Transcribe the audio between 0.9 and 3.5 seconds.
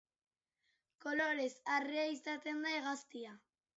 Kolorez arrea izaten da hegaztia.